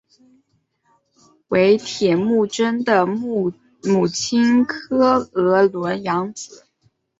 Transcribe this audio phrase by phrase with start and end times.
[1.49, 3.51] 为铁木真的母
[4.07, 6.65] 亲诃额仑养子。